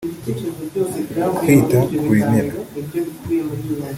[1.37, 2.51] kwita ku bimera